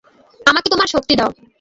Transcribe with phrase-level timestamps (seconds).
[0.45, 1.31] আমাকে তোমার শক্তি দাও।